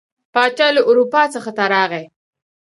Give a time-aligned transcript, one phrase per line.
[0.33, 2.05] پاچا له اروپا څخه ته راغی.